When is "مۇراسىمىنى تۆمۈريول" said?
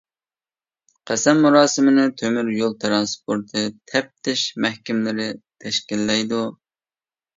1.45-2.73